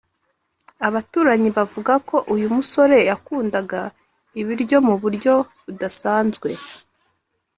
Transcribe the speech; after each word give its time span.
Abaturanyi 0.87 1.49
bavuga 1.57 1.93
ko 2.09 2.15
uyu 2.33 2.47
musore 2.55 2.97
yakundaga 3.09 3.81
ibiryo 4.41 4.77
mu 4.87 4.95
buryo 5.01 5.33
budasanzwe 5.63 6.49